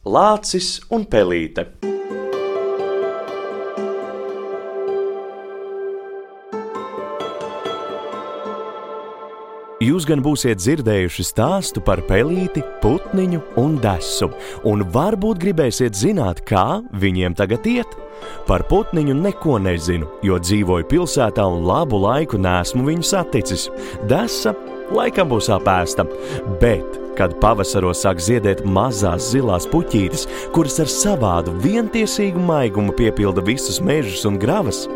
[0.00, 1.66] Lācis un pelīte.
[9.84, 14.30] Jūs gan būsiet dzirdējuši stāstu par pelīti, putniņu un desu,
[14.64, 17.92] un varbūt gribēsiet zināt, kā viņiem tagad iet.
[18.48, 23.68] Par putniņu neko nezinu, jo dzīvoju pilsētā un labu laiku nesmu viņu saticis.
[24.08, 24.56] Desa
[24.96, 26.08] laikam būs apēsta,
[26.64, 30.24] bet, kad pavasaros sāk ziedēt mazās zilās puķītes,
[30.54, 34.86] kuras ar savādu vientiesīgu maigumu piepilda visus mežus un gravas,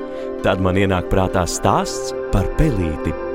[0.46, 3.33] tad man ienāk prātā stāsts par pelīti.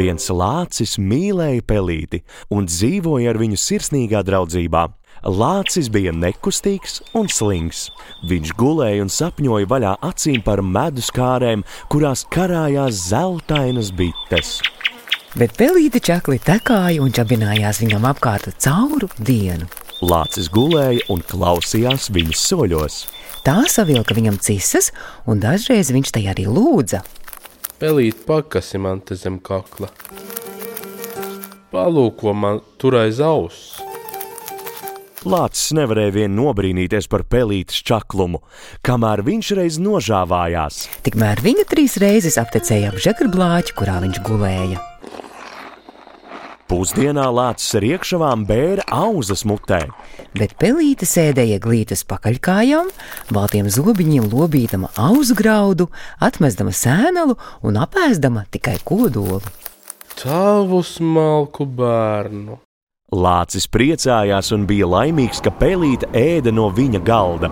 [0.00, 2.22] Viens lācis mīlēja pelīti
[2.56, 4.86] un dzīvoja ar viņu sirsnīgā draudzībā.
[5.28, 7.90] Lācis bija nekustīgs un slings.
[8.30, 14.56] Viņš gulēja un sapņoja vaļā acīm par medus kārēm, kurās karājās zeltainas bites.
[15.36, 19.68] Bet pelīte čakli tekāja un čabinājās viņam apkārt cauru dienu.
[20.00, 23.02] Lācis gulēja un klausījās viņas soļos.
[23.44, 24.94] Tā savilka viņam cisas,
[25.28, 27.04] un dažreiz viņš tai arī lūdza.
[27.80, 29.88] Pelīt pakasi man te zem kakla.
[31.72, 33.78] Palūko man tur aiz auss.
[35.24, 38.42] Lācis nevarēja vien nobrīnīties par pelītes čaklumu,
[38.84, 40.86] kamēr viņš reiz nožāvājās.
[41.08, 44.89] Tikmēr viņa trīs reizes aptecēja ap žakarblāķi, kurā viņš gulēja.
[46.70, 49.80] Pusdienā lācis ar iekšavām bēra auzas mutē.
[50.38, 52.92] Bet pelīte sēdēja glītas pakaļkājām,
[53.34, 55.88] baltiem zobiņiem lobīdama auzu graudu,
[56.22, 57.34] atmestama sēnelu
[57.66, 59.42] un apēstama tikai kodolu.
[60.14, 62.60] Tavu smalku bērnu!
[63.10, 67.50] Lācis priecājās un bija laimīgs, ka pelīte ēda no viņa galda.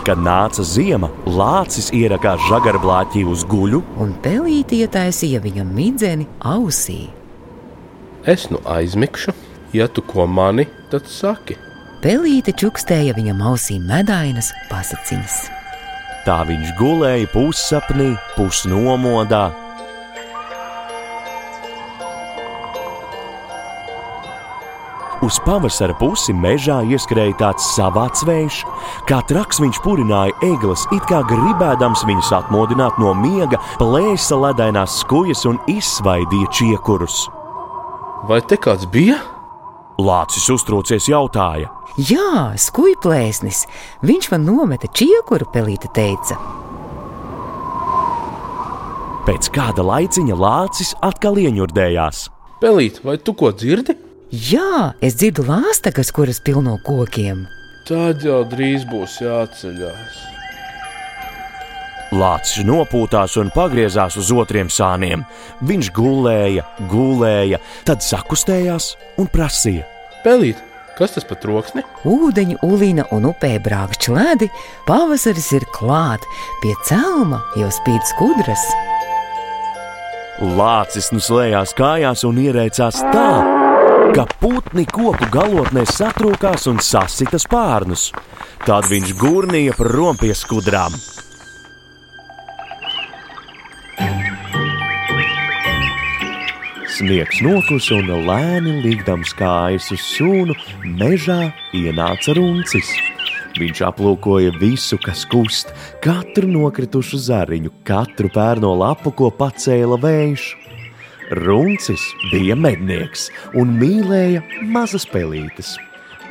[0.00, 7.10] Kad nāca ziema, lācis ierakās žagarblāķī uz guļu, Un pelīte ietaisīja viņam midzeni ausī.
[8.24, 9.34] Es nu aizmigšu,
[9.76, 11.58] ja tu ko mani, tad saki.
[12.00, 15.50] Pelīte čukstēja viņam ausī medainas pasaciņas.
[16.24, 19.50] tā viņš gulēja pussapnī, pusnomodā.
[25.20, 28.62] Uz pavasara pusi mežā ieskrēja tāds savāds vējš,
[29.04, 35.44] kā traks viņš purināja eglis, it kā gribēdams viņus atmodināt no miega, plēsa ledainās skujas
[35.50, 37.26] un izsvaidīja čiekurus.
[38.24, 39.20] Vai te kāds bija?
[40.00, 41.68] Lācis uztraucies jautāja.
[42.00, 43.66] Jā, skūpstēsnis,
[44.00, 46.40] viņš man nometa čiekuru, pelīte teica.
[49.28, 52.30] Pēc kāda laiciņa lācis atkal ieņurdējās.
[52.64, 54.08] Pelīt, vai tu ko dzirdi?
[54.30, 57.48] Jā, es dzirdu lāstekas, kuras pilno kokiem.
[57.88, 60.20] Tad jau drīz būs jāceļās.
[62.14, 65.24] Lācis nopūtās un pagriezās uz otriem sāniem.
[65.66, 69.82] Viņš gulēja, gulēja, tad sakustējās un prasīja.
[70.22, 70.62] Pelīt,
[70.94, 71.82] kas tas par troksni?
[72.06, 74.50] Ūdeņi ulīna un upē brākšķi ledi,
[74.86, 76.22] pavasaris ir klāt,
[76.62, 78.62] pie celma jau spīd skudras.
[80.40, 83.59] Lācis nu slēdzās kājās un ierēcās tā,
[84.14, 88.08] ka putni koku galotnē satrūkās un sasita spārnus.
[88.66, 90.94] Tad viņš gurnīja prom pie skudrām.
[96.90, 100.56] Sniegs noklusa un lēni līgdams kājas uz sūnu,
[101.00, 102.90] mežā ienāca runcis.
[103.60, 105.70] Viņš aplūkoja visu, kas kust,
[106.04, 110.50] katru nokritušu zariņu, katru pērno lapu, ko pacēla vējš.
[111.30, 112.02] Runcis
[112.32, 115.76] bija mednieks un mīlēja mazas pelītes.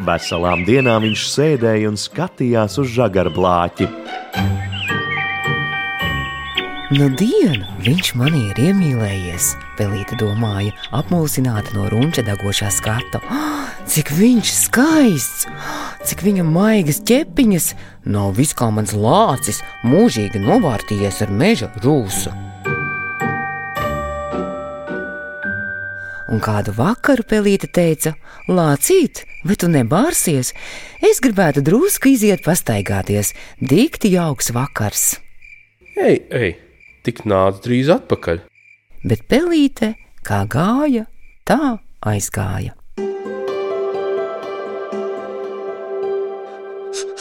[0.03, 3.87] Veselām dienām viņš sēdēja un skatījās uz žagarblāķi.
[6.89, 13.21] Nu, dienu viņš manī ir iemīlējies, Pelīte domāja, apmulsināta no runča degošā skata.
[13.91, 15.47] Cik viņš skaists,
[16.09, 17.71] cik viņam maigas ķepiņas,
[18.11, 22.48] nav viss kā mans lācis, mūžīgi novārtījies ar meža rūsu.
[26.29, 28.13] Un kādu vakaru pelīte teica:
[28.47, 30.53] Lācīt, vai tu nebārsies?
[31.01, 35.15] Es gribētu drusku iziet pastaigāties, dikti jauks vakars.
[35.97, 36.51] Ej, ej,
[37.03, 38.43] tik nāc drīz atpakaļ.
[39.09, 39.95] Bet pelīte,
[40.27, 41.07] kā gāja,
[41.47, 42.75] tā aizgāja.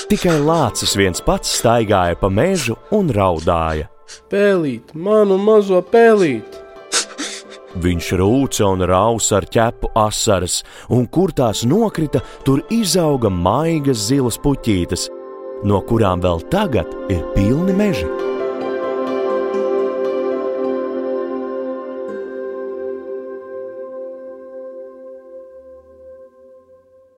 [0.09, 3.91] Tikai lācis viens pats staigāja pa mežu un raudāja.
[4.33, 6.58] Pēlīt, manu mazo pēlīt!
[7.77, 14.41] Viņš rūca un rausa ar ķepu asaras, un kur tās nokrita, tur izauga maigas zilas
[14.41, 15.11] puķītes,
[15.69, 18.28] no kurām vēl tagad ir pilni meži.